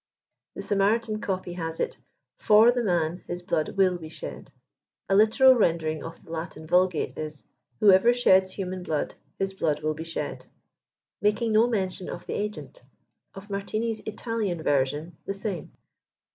[0.55, 1.97] The Samaritan copy has it,
[2.49, 4.51] "/or the man his blood will be shed."
[5.07, 7.43] A literal rendering of the Latin Vulgate is,
[7.81, 10.47] "Whoever sheds human blood, his blood will be shed:'^
[11.21, 12.81] making no mention of the agent.
[13.35, 15.71] Of Martini's Italian version^ the same.